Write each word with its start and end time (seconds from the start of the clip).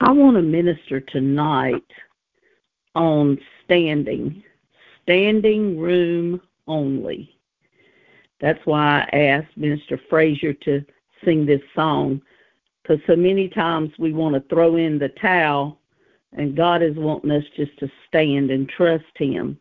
I 0.00 0.12
want 0.12 0.36
to 0.36 0.42
minister 0.42 1.00
tonight 1.00 1.90
on 2.94 3.38
standing, 3.64 4.44
standing 5.02 5.78
room 5.78 6.40
only. 6.68 7.36
That's 8.40 8.64
why 8.64 9.08
I 9.12 9.18
asked 9.18 9.56
Minister 9.56 10.00
Frazier 10.08 10.52
to 10.52 10.84
sing 11.24 11.44
this 11.44 11.62
song, 11.74 12.22
because 12.82 13.00
so 13.08 13.16
many 13.16 13.48
times 13.48 13.90
we 13.98 14.12
want 14.12 14.36
to 14.36 14.54
throw 14.54 14.76
in 14.76 15.00
the 15.00 15.08
towel, 15.08 15.80
and 16.32 16.56
God 16.56 16.80
is 16.80 16.94
wanting 16.94 17.32
us 17.32 17.44
just 17.56 17.76
to 17.80 17.90
stand 18.06 18.52
and 18.52 18.68
trust 18.68 19.04
Him. 19.16 19.58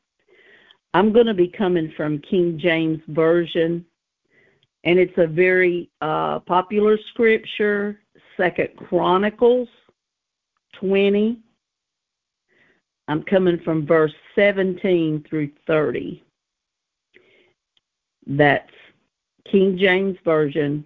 I'm 0.93 1.11
going 1.11 1.25
to 1.25 1.33
be 1.33 1.47
coming 1.47 1.91
from 1.97 2.19
King 2.19 2.59
James 2.59 3.01
Version, 3.07 3.83
and 4.83 4.99
it's 4.99 5.17
a 5.17 5.25
very 5.25 5.89
uh, 6.01 6.39
popular 6.41 6.99
scripture, 7.09 7.99
Second 8.37 8.69
Chronicles 8.87 9.67
20. 10.79 11.39
I'm 13.07 13.23
coming 13.23 13.59
from 13.63 13.85
verse 13.85 14.13
17 14.35 15.25
through 15.29 15.51
30. 15.65 16.23
That's 18.25 18.69
King 19.49 19.77
James 19.77 20.17
Version, 20.25 20.85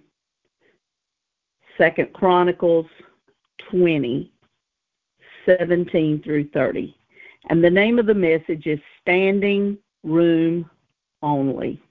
Second 1.76 2.12
Chronicles 2.12 2.86
20, 3.70 4.32
17 5.46 6.22
through 6.22 6.48
30. 6.50 6.96
And 7.50 7.64
the 7.64 7.70
name 7.70 7.98
of 7.98 8.06
the 8.06 8.14
message 8.14 8.66
is 8.66 8.78
Standing 9.00 9.76
Room 10.04 10.70
Only. 11.22 11.82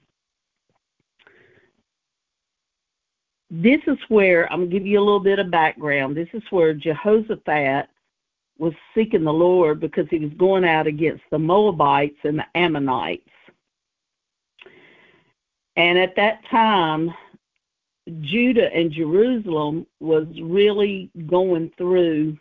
This 3.54 3.80
is 3.86 3.98
where, 4.08 4.50
I'm 4.50 4.60
going 4.60 4.70
to 4.70 4.78
give 4.78 4.86
you 4.86 4.98
a 4.98 5.04
little 5.04 5.20
bit 5.20 5.38
of 5.38 5.50
background. 5.50 6.16
This 6.16 6.30
is 6.32 6.42
where 6.48 6.72
Jehoshaphat 6.72 7.86
was 8.56 8.72
seeking 8.94 9.24
the 9.24 9.32
Lord 9.32 9.78
because 9.78 10.06
he 10.08 10.20
was 10.20 10.32
going 10.38 10.64
out 10.64 10.86
against 10.86 11.22
the 11.30 11.38
Moabites 11.38 12.16
and 12.24 12.38
the 12.38 12.46
Ammonites. 12.54 13.28
And 15.76 15.98
at 15.98 16.16
that 16.16 16.40
time, 16.50 17.12
Judah 18.22 18.72
and 18.74 18.90
Jerusalem 18.90 19.86
was 20.00 20.26
really 20.40 21.10
going 21.26 21.70
through 21.76 22.38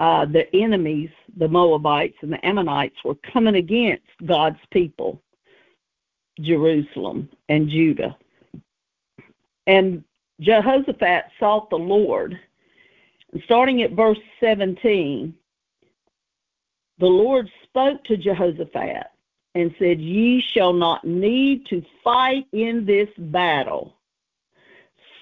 uh, 0.00 0.26
the 0.26 0.54
enemies, 0.54 1.10
the 1.38 1.48
Moabites 1.48 2.16
and 2.20 2.30
the 2.30 2.44
Ammonites, 2.44 2.96
were 3.06 3.16
coming 3.32 3.54
against 3.54 4.04
God's 4.26 4.60
people, 4.70 5.22
Jerusalem 6.40 7.30
and 7.48 7.70
Judah. 7.70 8.18
And 9.66 10.04
Jehoshaphat 10.40 11.24
sought 11.38 11.70
the 11.70 11.76
Lord. 11.76 12.38
starting 13.44 13.82
at 13.82 13.92
verse 13.92 14.18
17, 14.40 15.34
the 16.98 17.06
Lord 17.06 17.48
spoke 17.62 18.02
to 18.04 18.16
Jehoshaphat 18.16 19.06
and 19.54 19.74
said, 19.78 20.00
Ye 20.00 20.40
shall 20.40 20.72
not 20.72 21.04
need 21.04 21.66
to 21.66 21.82
fight 22.02 22.46
in 22.52 22.84
this 22.84 23.08
battle. 23.16 23.96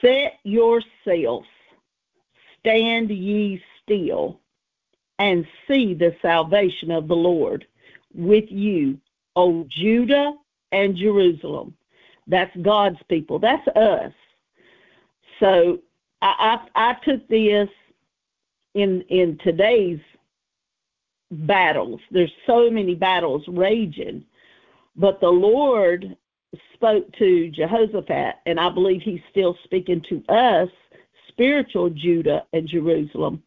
Set 0.01 0.39
yourselves, 0.45 1.49
stand 2.59 3.11
ye 3.11 3.63
still, 3.83 4.41
and 5.19 5.47
see 5.67 5.95
the 5.95 6.17
salvation 6.23 6.91
of 6.91 7.09
the 7.09 7.17
Lord 7.17 7.67
with 8.15 8.45
you, 8.49 8.99
O 9.37 9.67
Judah 9.69 10.33
and 10.73 10.97
Jerusalem. 10.97 11.75
That's 12.27 12.55
God's 12.63 12.99
people. 13.09 13.39
That's 13.39 13.67
us. 13.69 14.13
So 15.41 15.79
I, 16.23 16.59
I, 16.75 16.91
I 16.91 16.95
took 17.05 17.27
this 17.29 17.69
in 18.75 19.03
in 19.03 19.39
today's 19.43 20.01
battles. 21.31 22.01
There's 22.11 22.33
so 22.47 22.71
many 22.71 22.95
battles 22.95 23.45
raging. 23.49 24.25
But 24.97 25.21
the 25.21 25.29
Lord 25.29 26.17
spoke 26.75 27.11
to 27.19 27.51
Jehoshaphat, 27.51 28.37
and 28.47 28.59
I 28.59 28.69
believe 28.71 29.03
he's 29.03 29.21
still 29.31 29.57
speaking 29.65 30.03
to 30.09 30.25
us, 30.29 30.69
spiritual 31.29 31.91
Judah 31.91 32.45
and 32.53 32.69
Jerusalem. 32.69 33.43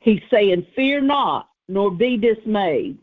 He's 0.00 0.22
saying, 0.30 0.66
Fear 0.74 1.02
not, 1.02 1.50
nor 1.68 1.90
be 1.90 2.16
dismayed. 2.16 2.98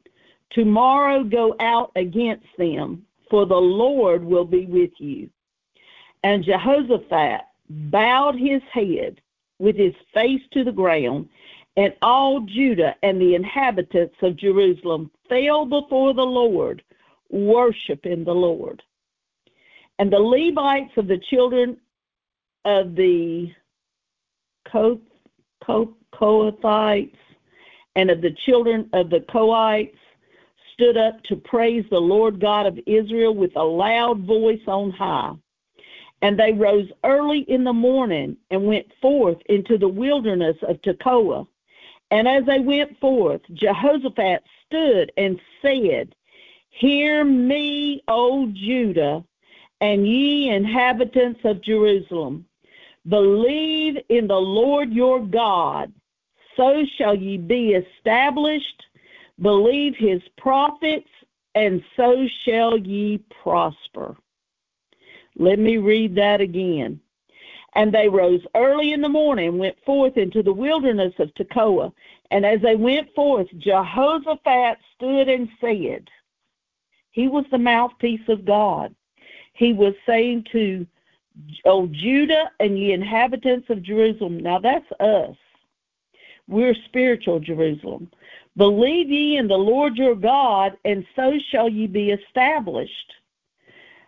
Tomorrow 0.51 1.23
go 1.23 1.55
out 1.59 1.91
against 1.95 2.47
them, 2.57 3.05
for 3.29 3.45
the 3.45 3.55
Lord 3.55 4.23
will 4.23 4.45
be 4.45 4.65
with 4.65 4.91
you. 4.97 5.29
And 6.23 6.43
Jehoshaphat 6.43 7.41
bowed 7.69 8.37
his 8.37 8.61
head 8.71 9.19
with 9.59 9.75
his 9.75 9.93
face 10.13 10.41
to 10.53 10.63
the 10.63 10.71
ground, 10.71 11.27
and 11.77 11.93
all 12.01 12.41
Judah 12.41 12.95
and 13.03 13.19
the 13.19 13.35
inhabitants 13.35 14.15
of 14.21 14.37
Jerusalem 14.37 15.11
fell 15.27 15.65
before 15.65 16.13
the 16.13 16.21
Lord, 16.21 16.83
worshiping 17.29 18.23
the 18.23 18.33
Lord. 18.33 18.81
And 19.99 20.11
the 20.11 20.19
Levites 20.19 20.91
of 20.97 21.07
the 21.07 21.19
children 21.29 21.77
of 22.65 22.95
the 22.95 23.51
Kohathites 26.13 27.15
and 27.95 28.09
of 28.09 28.21
the 28.21 28.35
children 28.45 28.89
of 28.93 29.09
the 29.09 29.19
Korhites 29.29 29.95
stood 30.73 30.97
up 30.97 31.23
to 31.23 31.37
praise 31.37 31.85
the 31.89 31.97
Lord 31.97 32.41
God 32.41 32.65
of 32.65 32.77
Israel 32.85 33.33
with 33.33 33.55
a 33.55 33.63
loud 33.63 34.25
voice 34.25 34.59
on 34.67 34.91
high. 34.91 35.31
And 36.21 36.39
they 36.39 36.53
rose 36.53 36.89
early 37.03 37.39
in 37.41 37.63
the 37.63 37.73
morning 37.73 38.37
and 38.49 38.65
went 38.65 38.87
forth 39.01 39.37
into 39.47 39.77
the 39.77 39.87
wilderness 39.87 40.57
of 40.67 40.81
Tekoa. 40.81 41.47
And 42.11 42.27
as 42.27 42.45
they 42.45 42.59
went 42.59 42.99
forth, 42.99 43.41
Jehoshaphat 43.53 44.43
stood 44.65 45.11
and 45.17 45.39
said, 45.61 46.15
Hear 46.69 47.23
me, 47.23 48.03
O 48.07 48.51
Judah, 48.53 49.23
and 49.81 50.07
ye 50.07 50.49
inhabitants 50.49 51.39
of 51.43 51.61
Jerusalem. 51.61 52.45
Believe 53.07 53.97
in 54.09 54.27
the 54.27 54.39
Lord 54.39 54.91
your 54.91 55.25
God, 55.25 55.93
so 56.57 56.83
shall 56.97 57.15
ye 57.15 57.37
be 57.37 57.73
established. 57.73 58.83
Believe 59.41 59.95
his 59.97 60.21
prophets, 60.37 61.09
and 61.53 61.83
so 61.95 62.27
shall 62.43 62.77
ye 62.77 63.19
prosper. 63.43 64.15
Let 65.37 65.59
me 65.59 65.77
read 65.77 66.15
that 66.15 66.41
again. 66.41 66.99
And 67.73 67.93
they 67.93 68.07
rose 68.07 68.41
early 68.55 68.93
in 68.93 69.01
the 69.01 69.09
morning 69.09 69.49
and 69.49 69.59
went 69.59 69.75
forth 69.85 70.17
into 70.17 70.41
the 70.41 70.53
wilderness 70.53 71.13
of 71.19 71.33
Tekoa. 71.33 71.91
And 72.31 72.45
as 72.45 72.61
they 72.61 72.75
went 72.75 73.13
forth, 73.13 73.47
Jehoshaphat 73.57 74.77
stood 74.95 75.27
and 75.27 75.49
said, 75.59 76.09
He 77.11 77.27
was 77.27 77.45
the 77.51 77.57
mouthpiece 77.57 78.27
of 78.29 78.45
God. 78.45 78.95
He 79.53 79.73
was 79.73 79.93
saying 80.05 80.45
to 80.53 80.87
O 81.65 81.87
Judah 81.87 82.51
and 82.59 82.77
ye 82.77 82.93
inhabitants 82.93 83.69
of 83.69 83.83
Jerusalem, 83.83 84.39
now 84.39 84.59
that's 84.59 84.89
us. 84.99 85.35
We're 86.47 86.75
spiritual 86.85 87.39
Jerusalem. 87.39 88.09
Believe 88.55 89.09
ye 89.09 89.37
in 89.37 89.47
the 89.47 89.57
Lord 89.57 89.97
your 89.97 90.15
God, 90.15 90.77
and 90.85 91.05
so 91.15 91.33
shall 91.49 91.67
ye 91.67 91.87
be 91.87 92.11
established. 92.11 93.13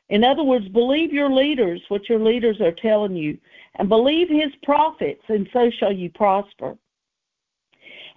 In 0.09 0.23
other 0.23 0.43
words, 0.43 0.67
believe 0.69 1.11
your 1.11 1.29
leaders, 1.29 1.81
what 1.89 2.07
your 2.07 2.19
leaders 2.19 2.61
are 2.61 2.71
telling 2.71 3.15
you, 3.15 3.37
and 3.75 3.89
believe 3.89 4.29
his 4.29 4.55
prophets, 4.63 5.23
and 5.27 5.49
so 5.51 5.69
shall 5.69 5.91
you 5.91 6.09
prosper. 6.09 6.77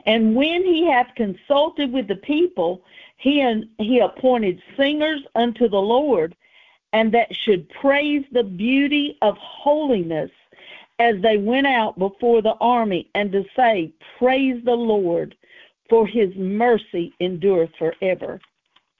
And 0.06 0.34
when 0.34 0.64
he 0.64 0.86
hath 0.86 1.14
consulted 1.16 1.92
with 1.92 2.08
the 2.08 2.16
people, 2.16 2.84
he, 3.16 3.64
he 3.78 3.98
appointed 3.98 4.62
singers 4.76 5.20
unto 5.34 5.68
the 5.68 5.80
Lord, 5.80 6.34
and 6.92 7.12
that 7.12 7.34
should 7.34 7.68
praise 7.68 8.24
the 8.32 8.44
beauty 8.44 9.18
of 9.20 9.36
holiness 9.36 10.30
as 10.98 11.20
they 11.22 11.38
went 11.38 11.66
out 11.66 11.98
before 11.98 12.42
the 12.42 12.54
army, 12.60 13.10
and 13.14 13.32
to 13.32 13.44
say, 13.56 13.92
Praise 14.18 14.62
the 14.64 14.74
Lord, 14.74 15.34
for 15.88 16.06
his 16.06 16.34
mercy 16.36 17.12
endureth 17.20 17.70
forever. 17.78 18.40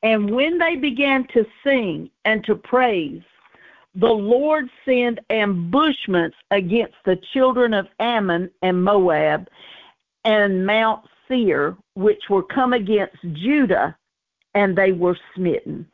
And 0.02 0.30
when 0.30 0.58
they 0.58 0.76
began 0.76 1.26
to 1.34 1.44
sing 1.64 2.10
and 2.24 2.42
to 2.44 2.54
praise, 2.54 3.22
the 3.94 4.06
Lord 4.06 4.68
sent 4.84 5.18
ambushments 5.30 6.36
against 6.50 6.94
the 7.04 7.18
children 7.32 7.74
of 7.74 7.86
Ammon 7.98 8.50
and 8.62 8.82
Moab 8.82 9.48
and 10.24 10.64
Mount 10.64 11.04
Seir, 11.26 11.76
which 11.94 12.22
were 12.30 12.42
come 12.42 12.72
against 12.72 13.16
Judah, 13.32 13.96
and 14.54 14.76
they 14.76 14.92
were 14.92 15.18
smitten. 15.34 15.86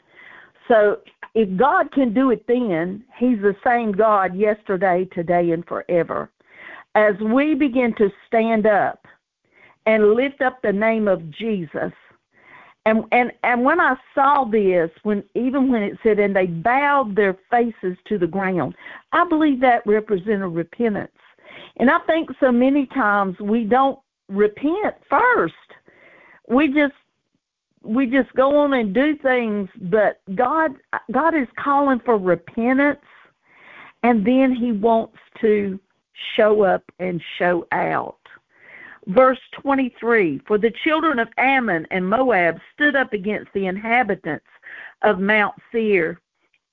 So 0.68 0.98
if 1.34 1.54
God 1.56 1.90
can 1.92 2.12
do 2.12 2.30
it 2.30 2.46
then, 2.46 3.04
He's 3.18 3.40
the 3.40 3.56
same 3.64 3.92
God 3.92 4.36
yesterday, 4.36 5.08
today, 5.12 5.50
and 5.50 5.66
forever. 5.66 6.30
As 6.94 7.14
we 7.20 7.54
begin 7.54 7.94
to 7.96 8.10
stand 8.26 8.66
up 8.66 9.06
and 9.84 10.14
lift 10.14 10.40
up 10.42 10.60
the 10.62 10.72
name 10.72 11.08
of 11.08 11.30
Jesus, 11.30 11.92
and 12.86 13.04
and 13.12 13.32
and 13.42 13.64
when 13.64 13.80
I 13.80 13.96
saw 14.14 14.44
this, 14.44 14.90
when 15.02 15.22
even 15.34 15.70
when 15.70 15.82
it 15.82 15.98
said, 16.02 16.18
and 16.18 16.34
they 16.34 16.46
bowed 16.46 17.14
their 17.16 17.36
faces 17.50 17.98
to 18.06 18.16
the 18.16 18.26
ground, 18.26 18.74
I 19.12 19.28
believe 19.28 19.60
that 19.60 19.86
represented 19.86 20.52
repentance. 20.52 21.10
And 21.78 21.90
I 21.90 21.98
think 22.06 22.30
so 22.40 22.50
many 22.50 22.86
times 22.86 23.38
we 23.40 23.64
don't 23.64 23.98
repent 24.28 24.94
first. 25.10 25.54
We 26.48 26.68
just 26.68 26.94
we 27.82 28.06
just 28.06 28.32
go 28.34 28.56
on 28.58 28.72
and 28.72 28.94
do 28.94 29.16
things, 29.16 29.68
but 29.82 30.20
God 30.34 30.76
God 31.12 31.34
is 31.34 31.48
calling 31.58 32.00
for 32.04 32.16
repentance 32.16 33.00
and 34.04 34.24
then 34.24 34.54
he 34.54 34.70
wants 34.70 35.18
to 35.40 35.80
show 36.36 36.62
up 36.62 36.84
and 37.00 37.20
show 37.38 37.66
out. 37.72 38.18
Verse 39.08 39.38
23 39.60 40.40
For 40.46 40.58
the 40.58 40.72
children 40.84 41.18
of 41.18 41.28
Ammon 41.38 41.86
and 41.90 42.08
Moab 42.08 42.58
stood 42.74 42.96
up 42.96 43.12
against 43.12 43.52
the 43.52 43.66
inhabitants 43.66 44.46
of 45.02 45.20
Mount 45.20 45.54
Seir, 45.70 46.20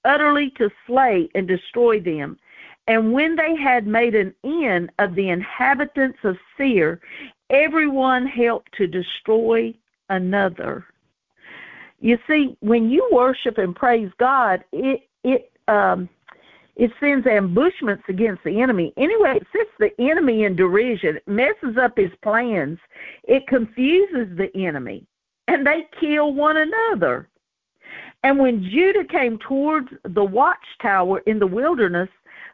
utterly 0.03 0.51
to 0.57 0.69
slay 0.88 1.30
and 1.35 1.47
destroy 1.47 2.00
them. 2.00 2.38
And 2.88 3.13
when 3.13 3.35
they 3.35 3.56
had 3.56 3.88
made 3.88 4.15
an 4.15 4.33
end 4.44 4.91
of 5.00 5.15
the 5.15 5.30
inhabitants 5.30 6.19
of 6.24 6.38
Seir, 6.57 7.00
everyone 7.50 8.25
helped 8.25 8.74
to 8.74 8.88
destroy 8.88 9.74
another. 10.09 10.85
You 12.00 12.18
see, 12.27 12.57
when 12.59 12.89
you 12.89 13.07
worship 13.12 13.57
and 13.57 13.75
praise 13.75 14.12
God, 14.19 14.63
it 14.74 15.07
it 15.24 15.51
um 15.68 16.09
it 16.75 16.91
sends 16.99 17.27
ambushments 17.27 18.03
against 18.09 18.43
the 18.43 18.61
enemy. 18.61 18.93
Anyway, 18.97 19.37
it 19.37 19.47
sets 19.55 19.69
the 19.79 19.91
enemy 20.03 20.43
in 20.43 20.55
derision, 20.55 21.19
messes 21.27 21.77
up 21.81 21.97
his 21.97 22.11
plans, 22.23 22.79
it 23.23 23.47
confuses 23.47 24.35
the 24.37 24.49
enemy, 24.55 25.05
and 25.47 25.65
they 25.65 25.87
kill 25.99 26.33
one 26.33 26.57
another. 26.57 27.29
And 28.23 28.39
when 28.39 28.63
Judah 28.63 29.05
came 29.05 29.37
towards 29.39 29.89
the 30.03 30.23
watchtower 30.23 31.19
in 31.27 31.39
the 31.39 31.47
wilderness, 31.47 32.09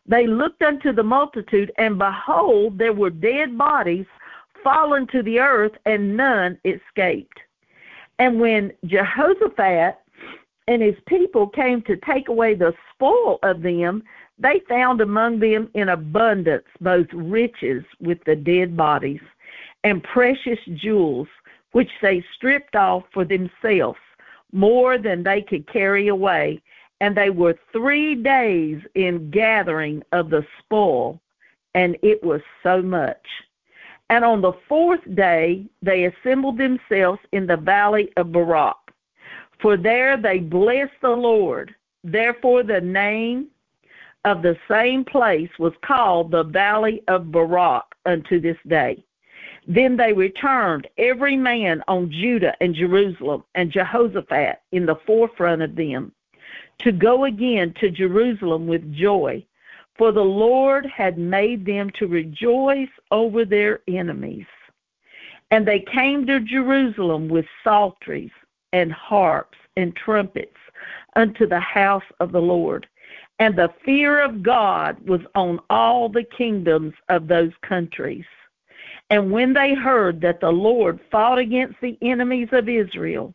they 0.05 0.27
looked 0.27 0.63
unto 0.63 0.91
the 0.91 1.03
multitude, 1.03 1.71
and 1.77 1.97
behold, 1.97 2.77
there 2.77 2.93
were 2.93 3.11
dead 3.11 3.57
bodies 3.57 4.07
fallen 4.63 5.07
to 5.07 5.23
the 5.23 5.39
earth, 5.39 5.71
and 5.85 6.17
none 6.17 6.59
escaped. 6.65 7.39
And 8.17 8.41
when 8.41 8.73
Jehoshaphat 8.85 9.99
and 10.69 10.83
his 10.83 10.95
people 11.07 11.47
came 11.47 11.81
to 11.81 11.97
take 11.97 12.29
away 12.29 12.53
the 12.53 12.75
spoil 12.93 13.39
of 13.41 13.63
them, 13.63 14.03
they 14.37 14.61
found 14.69 15.01
among 15.01 15.39
them 15.39 15.67
in 15.73 15.89
abundance 15.89 16.67
both 16.79 17.07
riches 17.11 17.83
with 17.99 18.23
the 18.25 18.35
dead 18.35 18.77
bodies 18.77 19.19
and 19.83 20.03
precious 20.03 20.59
jewels, 20.75 21.27
which 21.71 21.89
they 22.03 22.23
stripped 22.35 22.75
off 22.75 23.03
for 23.11 23.25
themselves, 23.25 23.97
more 24.51 24.99
than 24.99 25.23
they 25.23 25.41
could 25.41 25.65
carry 25.65 26.07
away. 26.07 26.61
And 27.01 27.17
they 27.17 27.31
were 27.31 27.57
three 27.71 28.13
days 28.13 28.79
in 28.93 29.31
gathering 29.31 30.03
of 30.11 30.29
the 30.29 30.45
spoil, 30.59 31.19
and 31.73 31.97
it 32.03 32.23
was 32.23 32.41
so 32.61 32.79
much. 32.79 33.25
And 34.11 34.23
on 34.23 34.41
the 34.41 34.53
fourth 34.67 35.01
day 35.15 35.65
they 35.81 36.05
assembled 36.05 36.59
themselves 36.59 37.21
in 37.31 37.47
the 37.47 37.57
valley 37.57 38.11
of 38.17 38.27
Berachah. 38.27 38.75
For 39.61 39.75
there 39.75 40.17
they 40.17 40.39
blessed 40.39 41.01
the 41.01 41.09
Lord. 41.09 41.75
Therefore 42.03 42.63
the 42.63 42.81
name 42.81 43.47
of 44.25 44.41
the 44.41 44.57
same 44.69 45.03
place 45.03 45.49
was 45.59 45.73
called 45.81 46.31
the 46.31 46.43
valley 46.43 47.03
of 47.07 47.25
Berachah 47.25 47.83
unto 48.05 48.39
this 48.39 48.57
day. 48.67 49.03
Then 49.67 49.97
they 49.97 50.13
returned, 50.13 50.87
every 50.97 51.35
man 51.35 51.83
on 51.87 52.11
Judah 52.11 52.55
and 52.59 52.73
Jerusalem, 52.73 53.43
and 53.55 53.71
Jehoshaphat 53.71 54.61
in 54.71 54.85
the 54.85 54.95
forefront 55.05 55.61
of 55.61 55.75
them, 55.75 56.11
to 56.79 56.91
go 56.91 57.25
again 57.25 57.73
to 57.79 57.91
Jerusalem 57.91 58.67
with 58.67 58.93
joy, 58.93 59.45
for 59.95 60.11
the 60.11 60.23
Lord 60.23 60.85
had 60.85 61.17
made 61.17 61.65
them 61.65 61.89
to 61.91 62.07
rejoice 62.07 62.89
over 63.11 63.45
their 63.45 63.81
enemies. 63.87 64.47
And 65.51 65.67
they 65.67 65.81
came 65.81 66.25
to 66.27 66.39
Jerusalem 66.39 67.27
with 67.27 67.45
psalteries 67.63 68.31
and 68.73 68.91
harps 68.91 69.57
and 69.77 69.95
trumpets 69.95 70.57
unto 71.15 71.47
the 71.47 71.59
house 71.59 72.03
of 72.19 72.31
the 72.31 72.41
Lord. 72.41 72.87
And 73.39 73.55
the 73.55 73.73
fear 73.85 74.21
of 74.21 74.43
God 74.43 74.99
was 75.07 75.21
on 75.35 75.59
all 75.69 76.09
the 76.09 76.25
kingdoms 76.37 76.93
of 77.07 77.27
those 77.27 77.51
countries. 77.67 78.25
And 79.09 79.31
when 79.31 79.53
they 79.53 79.73
heard 79.73 80.21
that 80.21 80.41
the 80.41 80.51
Lord 80.51 80.99
fought 81.11 81.39
against 81.39 81.75
the 81.81 81.97
enemies 82.01 82.49
of 82.51 82.69
Israel, 82.69 83.33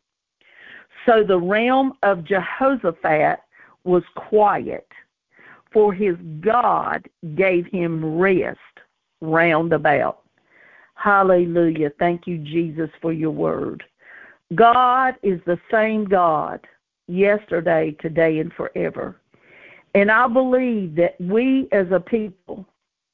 so 1.07 1.25
the 1.25 1.41
realm 1.41 1.95
of 2.03 2.25
Jehoshaphat 2.25 3.41
was 3.85 4.03
quiet 4.15 4.87
for 5.75 5.93
his 5.93 6.17
God 6.41 7.07
gave 7.35 7.67
him 7.67 8.17
rest 8.17 8.59
round 9.21 9.73
about. 9.73 10.23
Hallelujah. 10.95 11.91
Thank 11.99 12.27
you, 12.27 12.39
Jesus, 12.39 12.89
for 13.03 13.13
your 13.13 13.33
word. 13.33 13.83
God 14.55 15.15
is 15.23 15.41
the 15.47 15.59
same 15.71 16.05
God 16.05 16.61
yesterday, 17.07 17.97
today, 18.01 18.39
and 18.39 18.53
forever. 18.53 19.21
And 19.95 20.11
I 20.11 20.27
believe 20.27 20.97
that 20.97 21.21
we 21.21 21.69
as 21.73 21.87
a 21.91 22.01
people, 22.01 22.67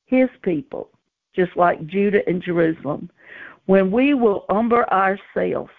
his 0.07 0.29
people, 0.43 0.89
just 1.35 1.57
like 1.57 1.87
Judah 1.87 2.27
and 2.27 2.43
Jerusalem, 2.43 3.11
when 3.67 3.91
we 3.91 4.15
will 4.15 4.45
humble 4.49 4.85
ourselves, 4.91 5.71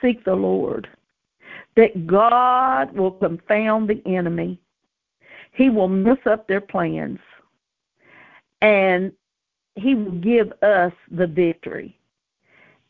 seek 0.00 0.24
the 0.24 0.34
Lord, 0.34 0.88
that 1.76 2.06
God 2.06 2.96
will 2.96 3.10
confound 3.10 3.88
the 3.88 4.02
enemy 4.06 4.60
he 5.58 5.70
will 5.70 5.88
mess 5.88 6.18
up 6.24 6.46
their 6.46 6.60
plans 6.60 7.18
and 8.62 9.12
he 9.74 9.96
will 9.96 10.12
give 10.12 10.52
us 10.62 10.92
the 11.10 11.26
victory. 11.26 11.97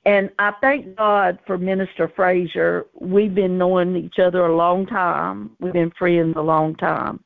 And 0.09 0.31
I 0.39 0.53
thank 0.63 0.97
God 0.97 1.39
for 1.47 1.59
Minister 1.59 2.11
Frazier. 2.17 2.87
We've 2.99 3.35
been 3.35 3.59
knowing 3.59 3.95
each 3.95 4.19
other 4.19 4.47
a 4.47 4.57
long 4.57 4.87
time. 4.87 5.51
We've 5.61 5.75
been 5.75 5.93
friends 5.99 6.33
a 6.39 6.41
long 6.41 6.77
time. 6.77 7.23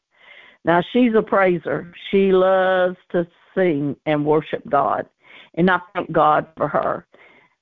Now 0.64 0.82
she's 0.92 1.14
a 1.14 1.22
praiser. 1.22 1.94
She 2.10 2.32
loves 2.32 2.96
to 3.12 3.24
sing 3.54 3.94
and 4.06 4.26
worship 4.26 4.68
God. 4.68 5.08
And 5.54 5.70
I 5.70 5.78
thank 5.94 6.10
God 6.10 6.48
for 6.56 6.66
her. 6.66 7.06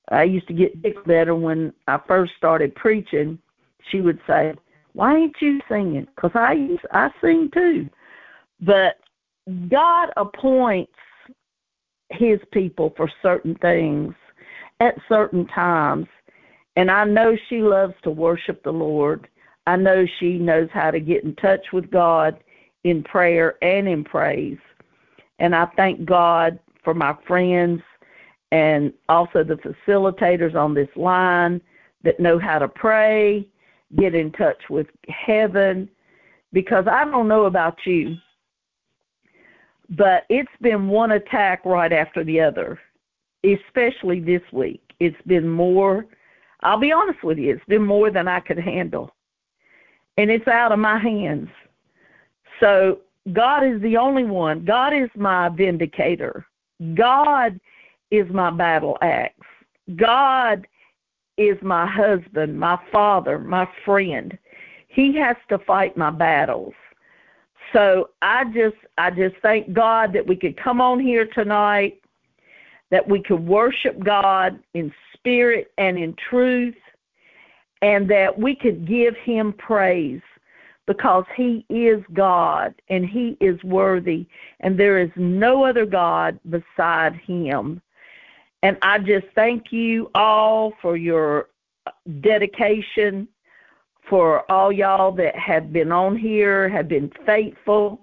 I 0.09 0.23
used 0.23 0.47
to 0.47 0.55
get 0.55 0.73
sick 0.81 1.05
better 1.05 1.35
when 1.35 1.71
I 1.87 1.99
first 2.07 2.33
started 2.35 2.73
preaching. 2.73 3.37
She 3.91 4.01
would 4.01 4.19
say, 4.25 4.55
why 4.93 5.17
ain't 5.17 5.35
you 5.39 5.61
singing? 5.69 6.07
Because 6.15 6.31
I 6.33 6.79
I 6.93 7.11
sing 7.21 7.51
too, 7.53 7.87
but 8.59 8.95
God 9.69 10.09
appoints 10.17 10.91
His 12.09 12.39
people 12.51 12.91
for 12.97 13.07
certain 13.21 13.53
things 13.61 14.15
at 14.81 14.95
certain 15.07 15.47
times, 15.47 16.07
and 16.75 16.91
I 16.91 17.05
know 17.05 17.37
she 17.47 17.61
loves 17.61 17.93
to 18.03 18.11
worship 18.11 18.63
the 18.63 18.73
Lord. 18.73 19.29
I 19.67 19.77
know 19.77 20.05
she 20.19 20.37
knows 20.37 20.67
how 20.73 20.91
to 20.91 20.99
get 20.99 21.23
in 21.23 21.35
touch 21.35 21.71
with 21.71 21.89
God 21.89 22.37
in 22.83 23.03
prayer 23.03 23.55
and 23.61 23.87
in 23.87 24.03
praise, 24.03 24.57
and 25.39 25.55
I 25.55 25.67
thank 25.77 26.03
God 26.03 26.59
for 26.83 26.93
my 26.93 27.15
friends 27.25 27.81
and 28.51 28.91
also 29.07 29.45
the 29.45 29.55
facilitators 29.55 30.55
on 30.55 30.73
this 30.73 30.89
line 30.97 31.61
that 32.03 32.19
know 32.19 32.37
how 32.37 32.59
to 32.59 32.67
pray 32.67 33.47
get 33.97 34.15
in 34.15 34.31
touch 34.31 34.61
with 34.69 34.87
heaven 35.07 35.89
because 36.53 36.85
I 36.87 37.05
don't 37.05 37.27
know 37.27 37.45
about 37.45 37.77
you, 37.85 38.15
but 39.89 40.25
it's 40.29 40.51
been 40.61 40.87
one 40.87 41.11
attack 41.11 41.65
right 41.65 41.91
after 41.91 42.23
the 42.23 42.39
other, 42.41 42.79
especially 43.43 44.19
this 44.19 44.41
week. 44.51 44.81
It's 44.99 45.21
been 45.25 45.49
more, 45.49 46.05
I'll 46.61 46.79
be 46.79 46.91
honest 46.91 47.23
with 47.23 47.37
you, 47.37 47.53
it's 47.53 47.65
been 47.65 47.85
more 47.85 48.11
than 48.11 48.27
I 48.27 48.39
could 48.39 48.59
handle. 48.59 49.13
And 50.17 50.29
it's 50.29 50.47
out 50.47 50.71
of 50.71 50.79
my 50.79 50.99
hands. 50.99 51.49
So 52.59 52.99
God 53.33 53.63
is 53.63 53.81
the 53.81 53.97
only 53.97 54.23
one. 54.23 54.65
God 54.65 54.93
is 54.93 55.09
my 55.15 55.49
vindicator. 55.49 56.45
God 56.93 57.59
is 58.11 58.27
my 58.31 58.51
battle 58.51 58.97
axe. 59.01 59.35
God 59.95 60.67
is 61.37 61.57
my 61.61 61.85
husband, 61.87 62.59
my 62.59 62.79
father, 62.91 63.39
my 63.39 63.67
friend. 63.85 64.37
He 64.87 65.15
has 65.15 65.37
to 65.49 65.57
fight 65.59 65.95
my 65.97 66.11
battles. 66.11 66.73
So 67.73 68.09
I 68.21 68.43
just 68.45 68.75
I 68.97 69.11
just 69.11 69.35
thank 69.41 69.71
God 69.71 70.11
that 70.13 70.27
we 70.27 70.35
could 70.35 70.61
come 70.61 70.81
on 70.81 70.99
here 70.99 71.25
tonight, 71.25 72.00
that 72.91 73.07
we 73.07 73.21
could 73.21 73.45
worship 73.45 73.99
God 74.03 74.59
in 74.73 74.93
spirit 75.13 75.71
and 75.77 75.97
in 75.97 76.15
truth, 76.29 76.75
and 77.81 78.09
that 78.09 78.37
we 78.37 78.55
could 78.55 78.85
give 78.87 79.15
him 79.17 79.53
praise 79.53 80.21
because 80.87 81.25
he 81.35 81.65
is 81.69 82.03
God 82.13 82.75
and 82.89 83.05
he 83.05 83.37
is 83.39 83.61
worthy 83.63 84.25
and 84.59 84.77
there 84.77 84.99
is 84.99 85.09
no 85.15 85.63
other 85.63 85.85
God 85.85 86.39
beside 86.49 87.15
him. 87.15 87.81
And 88.63 88.77
I 88.81 88.99
just 88.99 89.25
thank 89.33 89.71
you 89.71 90.11
all 90.13 90.73
for 90.81 90.97
your 90.97 91.47
dedication, 92.19 93.27
for 94.07 94.49
all 94.51 94.71
y'all 94.71 95.11
that 95.13 95.35
have 95.35 95.71
been 95.71 95.91
on 95.91 96.17
here, 96.17 96.69
have 96.69 96.87
been 96.87 97.11
faithful. 97.25 98.01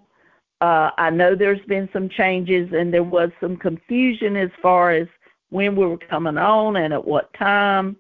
Uh, 0.61 0.91
I 0.99 1.11
know 1.11 1.35
there's 1.35 1.65
been 1.67 1.89
some 1.93 2.09
changes 2.09 2.71
and 2.73 2.93
there 2.93 3.05
was 3.05 3.31
some 3.41 3.57
confusion 3.57 4.37
as 4.37 4.51
far 4.61 4.91
as 4.91 5.07
when 5.51 5.77
we 5.77 5.87
were 5.87 5.99
coming 5.99 6.37
on 6.37 6.77
and 6.77 6.93
at 6.93 7.05
what 7.05 7.33
time. 7.35 7.97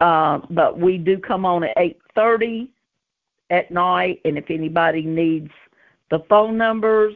Uh, 0.00 0.40
but 0.50 0.78
we 0.78 0.98
do 0.98 1.18
come 1.18 1.44
on 1.44 1.64
at 1.64 1.76
8.30 1.76 2.68
at 3.50 3.70
night, 3.70 4.20
and 4.24 4.38
if 4.38 4.50
anybody 4.50 5.02
needs 5.02 5.50
the 6.10 6.20
phone 6.28 6.56
numbers, 6.56 7.14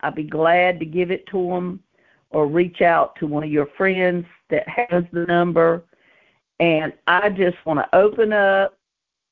I'd 0.00 0.14
be 0.14 0.24
glad 0.24 0.80
to 0.80 0.86
give 0.86 1.10
it 1.10 1.26
to 1.28 1.48
them 1.48 1.80
or 2.30 2.46
reach 2.46 2.82
out 2.82 3.16
to 3.16 3.26
one 3.26 3.44
of 3.44 3.50
your 3.50 3.68
friends 3.76 4.26
that 4.50 4.68
has 4.68 5.04
the 5.12 5.24
number. 5.26 5.84
And 6.58 6.92
I 7.06 7.28
just 7.28 7.56
want 7.64 7.78
to 7.80 7.96
open 7.96 8.32
up. 8.32 8.78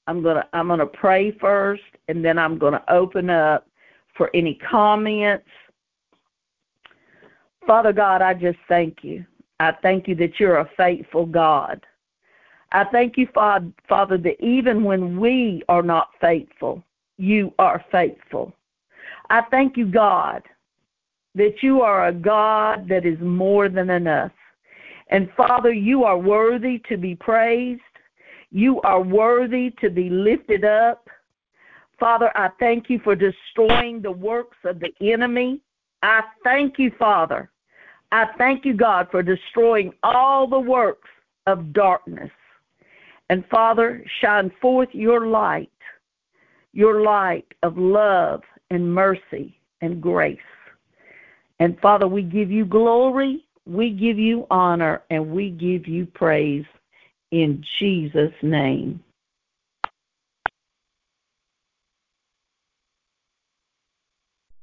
I'm 0.07 0.23
gonna 0.23 0.47
I'm 0.53 0.69
gonna 0.69 0.85
pray 0.85 1.31
first, 1.33 1.83
and 2.09 2.23
then 2.23 2.39
I'm 2.39 2.59
gonna 2.59 2.85
open 2.89 3.31
up 3.31 3.67
for 4.17 4.31
any 4.35 4.55
comments. 4.55 5.47
Father 7.67 7.93
God, 7.93 8.23
I 8.23 8.35
just 8.35 8.59
thank 8.69 9.03
you. 9.03 9.25
I 9.61 9.73
thank 9.83 10.09
you 10.09 10.15
that 10.17 10.39
you're 10.39 10.59
a 10.59 10.71
faithful 10.77 11.27
God. 11.27 11.85
I 12.73 12.85
thank 12.85 13.17
you, 13.17 13.29
Father, 13.33 14.19
that 14.19 14.45
even 14.45 14.85
when 14.85 15.19
we 15.19 15.63
are 15.69 15.83
not 15.83 16.09
faithful, 16.21 16.83
you 17.17 17.55
are 17.59 17.85
faithful. 17.93 18.53
I 19.31 19.43
thank 19.51 19.77
you, 19.77 19.87
God, 19.87 20.43
that 21.37 21.63
you 21.63 21.83
are 21.83 22.09
a 22.09 22.13
God 22.13 22.89
that 22.89 23.07
is 23.07 23.19
more 23.21 23.69
than 23.69 23.91
enough. 23.91 24.33
And 25.09 25.31
Father, 25.37 25.73
you 25.73 26.05
are 26.05 26.19
worthy 26.19 26.81
to 26.89 26.97
be 26.97 27.15
praised. 27.15 27.81
You 28.51 28.81
are 28.83 29.01
worthy 29.01 29.71
to 29.81 29.91
be 29.91 30.11
lifted 30.11 30.65
up. 30.65 31.04
Father, 31.99 32.31
I 32.37 32.51
thank 32.59 32.91
you 32.91 32.99
for 33.01 33.15
destroying 33.15 34.01
the 34.01 34.11
works 34.11 34.57
of 34.65 34.81
the 34.81 34.93
enemy. 35.01 35.61
I 36.03 36.23
thank 36.43 36.79
you, 36.79 36.93
Father. 36.99 37.51
I 38.13 38.27
thank 38.39 38.65
you, 38.65 38.75
God, 38.75 39.09
for 39.11 39.23
destroying 39.23 39.93
all 40.03 40.47
the 40.47 40.59
works 40.59 41.09
of 41.47 41.73
darkness. 41.73 42.31
And 43.31 43.45
Father, 43.51 44.05
shine 44.21 44.53
forth 44.61 44.89
your 44.93 45.27
light, 45.27 45.71
your 46.73 47.03
light 47.03 47.47
of 47.63 47.79
love 47.79 48.43
and 48.71 48.95
mercy 48.95 49.59
and 49.81 50.01
grace. 50.01 50.39
And 51.59 51.79
Father, 51.81 52.07
we 52.07 52.23
give 52.23 52.51
you 52.51 52.65
glory, 52.65 53.45
we 53.67 53.91
give 53.91 54.19
you 54.19 54.47
honor, 54.51 55.03
and 55.11 55.31
we 55.31 55.51
give 55.51 55.87
you 55.87 56.07
praise 56.07 56.67
in 57.31 57.65
Jesus' 57.79 58.35
name. 58.43 59.03